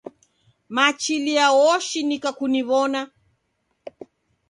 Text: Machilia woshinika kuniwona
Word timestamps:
Machilia 0.75 1.45
woshinika 1.59 2.29
kuniwona 2.37 2.99